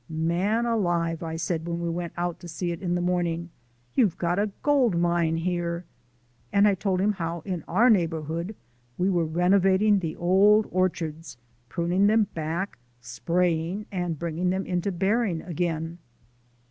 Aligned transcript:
"Man 0.09 0.65
alive," 0.65 1.21
I 1.21 1.35
said, 1.35 1.67
when 1.67 1.79
we 1.79 1.87
went 1.87 2.13
out 2.17 2.39
to 2.39 2.47
see 2.47 2.71
it 2.71 2.81
in 2.81 2.95
the 2.95 3.01
morning, 3.03 3.51
"you've 3.93 4.17
got 4.17 4.39
a 4.39 4.49
gold 4.63 4.97
mine 4.97 5.37
here!" 5.37 5.85
And 6.51 6.67
I 6.67 6.73
told 6.73 6.99
him 6.99 7.11
how 7.11 7.41
in 7.41 7.63
our 7.67 7.87
neighbourhood 7.87 8.55
we 8.97 9.11
were 9.11 9.25
renovating 9.25 9.99
the 9.99 10.15
old 10.15 10.65
orchards, 10.71 11.37
pruning 11.69 12.07
them 12.07 12.23
back, 12.33 12.79
spraying, 12.99 13.85
and 13.91 14.17
bringing 14.17 14.49
them 14.49 14.65
into 14.65 14.91
bearing 14.91 15.43
again. 15.43 15.99